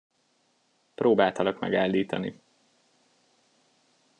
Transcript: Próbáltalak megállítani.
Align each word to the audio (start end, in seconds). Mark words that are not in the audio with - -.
Próbáltalak 0.95 1.59
megállítani. 1.59 2.41